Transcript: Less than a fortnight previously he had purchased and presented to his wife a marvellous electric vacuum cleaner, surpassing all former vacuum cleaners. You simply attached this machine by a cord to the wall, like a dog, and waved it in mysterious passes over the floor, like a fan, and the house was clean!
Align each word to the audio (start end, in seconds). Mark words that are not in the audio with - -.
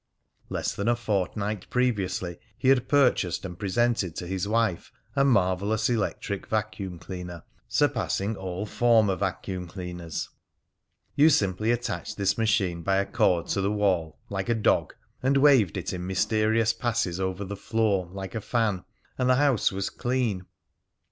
Less 0.49 0.73
than 0.73 0.87
a 0.87 0.95
fortnight 0.95 1.69
previously 1.69 2.39
he 2.57 2.69
had 2.69 2.87
purchased 2.89 3.45
and 3.45 3.59
presented 3.59 4.15
to 4.15 4.25
his 4.25 4.47
wife 4.47 4.91
a 5.15 5.23
marvellous 5.23 5.91
electric 5.91 6.47
vacuum 6.47 6.97
cleaner, 6.97 7.43
surpassing 7.67 8.35
all 8.35 8.65
former 8.65 9.15
vacuum 9.15 9.67
cleaners. 9.67 10.29
You 11.13 11.29
simply 11.29 11.69
attached 11.69 12.17
this 12.17 12.35
machine 12.35 12.81
by 12.81 12.95
a 12.95 13.05
cord 13.05 13.45
to 13.49 13.61
the 13.61 13.69
wall, 13.71 14.17
like 14.27 14.49
a 14.49 14.55
dog, 14.55 14.95
and 15.21 15.37
waved 15.37 15.77
it 15.77 15.93
in 15.93 16.07
mysterious 16.07 16.73
passes 16.73 17.19
over 17.19 17.43
the 17.45 17.55
floor, 17.55 18.09
like 18.11 18.33
a 18.33 18.41
fan, 18.41 18.83
and 19.19 19.29
the 19.29 19.35
house 19.35 19.71
was 19.71 19.91
clean! 19.91 20.47